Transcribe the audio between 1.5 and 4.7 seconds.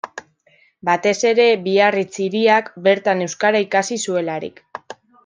Biarritz hiriak, bertan euskara ikasi zuelarik.